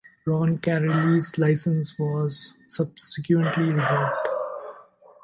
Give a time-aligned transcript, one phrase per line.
[0.25, 4.29] Roncarelli's licence was subsequently revoked.